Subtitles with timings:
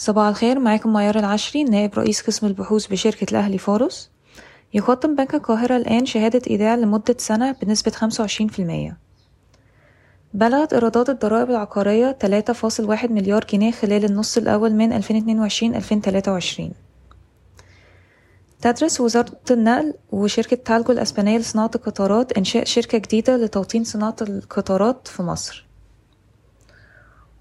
[0.00, 4.10] صباح الخير معاكم معيار العشري نائب رئيس قسم البحوث بشركة الأهلي فارس
[4.74, 8.94] يخطط بنك القاهرة الآن شهادة إيداع لمدة سنة بنسبة 25%
[10.34, 16.62] بلغت إيرادات الضرائب العقارية 3.1 مليار جنيه خلال النص الأول من 2022-2023
[18.60, 25.22] تدرس وزارة النقل وشركة تالجو الأسبانية لصناعة القطارات إنشاء شركة جديدة لتوطين صناعة القطارات في
[25.22, 25.69] مصر.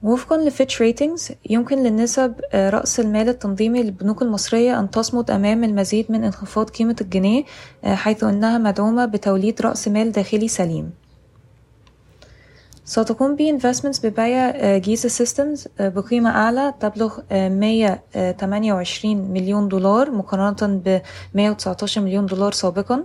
[0.03, 6.23] وفقا لفيتش ريتنجز يمكن للنسب رأس المال التنظيمي للبنوك المصرية أن تصمد أمام المزيد من
[6.23, 7.43] انخفاض قيمة الجنيه
[7.83, 10.91] حيث أنها مدعومة بتوليد رأس مال داخلي سليم.
[12.85, 21.01] ستقوم بي إنفستمنتس ببيع جيزة سيستمز بقيمة أعلى تبلغ 128 مليون دولار مقارنة ب
[21.33, 23.03] 119 مليون دولار سابقا.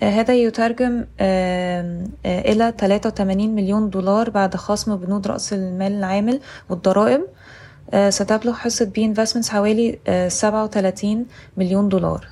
[0.00, 1.04] هذا يترجم
[2.26, 7.20] إلى 83 مليون دولار بعد خصم بنود رأس المال العامل والضرائب.
[8.08, 9.98] ستبلغ حصة بي انفستمنتس حوالي
[10.28, 12.28] 37 مليون دولار.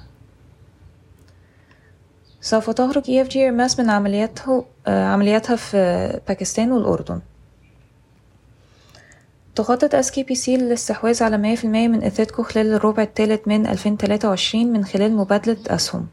[2.41, 7.21] سوف تخرج EFG هيرميس من عملياته عملياتها في باكستان والأردن.
[9.55, 15.59] تخطط SKPC للاستحواذ على 100% من إثيتكو خلال الربع الثالث من 2023 من خلال مبادلة
[15.67, 16.07] أسهم.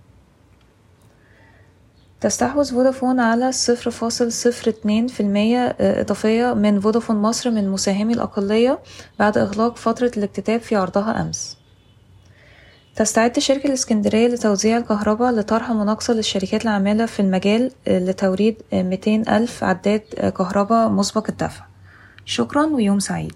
[2.23, 8.13] تستحوذ فودافون على صفر فاصل صفر اتنين في المية إضافية من فودافون مصر من مساهمي
[8.13, 8.79] الأقلية
[9.19, 11.57] بعد إغلاق فترة الاكتتاب في عرضها أمس.
[12.95, 20.01] تستعد شركة الإسكندرية لتوزيع الكهرباء لطرح مناقصة للشركات العاملة في المجال لتوريد 200 ألف عداد
[20.37, 21.65] كهرباء مسبق الدفع.
[22.25, 23.35] شكرا ويوم سعيد.